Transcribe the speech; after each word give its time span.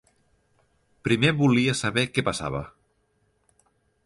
Primer 1.07 1.31
volia 1.43 1.75
saber 1.83 2.07
què 2.17 2.25
passava. 2.31 2.63